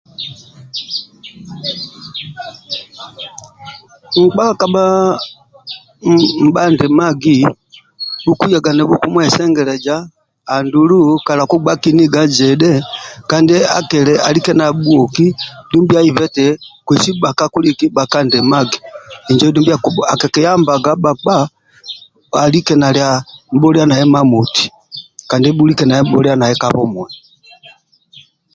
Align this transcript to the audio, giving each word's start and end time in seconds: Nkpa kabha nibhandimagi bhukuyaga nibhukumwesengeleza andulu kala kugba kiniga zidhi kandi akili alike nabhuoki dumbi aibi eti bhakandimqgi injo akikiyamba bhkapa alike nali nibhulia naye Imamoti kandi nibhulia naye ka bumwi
Nkpa 4.21 4.45
kabha 4.59 4.85
nibhandimagi 6.43 7.37
bhukuyaga 8.23 8.71
nibhukumwesengeleza 8.73 9.95
andulu 10.55 10.99
kala 11.25 11.43
kugba 11.51 11.71
kiniga 11.81 12.21
zidhi 12.35 12.73
kandi 13.29 13.55
akili 13.79 14.13
alike 14.27 14.51
nabhuoki 14.59 15.27
dumbi 15.69 15.93
aibi 15.99 16.23
eti 16.27 17.93
bhakandimqgi 17.95 18.77
injo 19.29 19.47
akikiyamba 20.13 20.73
bhkapa 20.83 21.35
alike 22.43 22.73
nali 22.77 23.03
nibhulia 23.51 23.85
naye 23.87 24.03
Imamoti 24.09 24.65
kandi 25.29 25.47
nibhulia 26.07 26.35
naye 26.39 26.55
ka 26.61 26.67
bumwi 26.75 27.09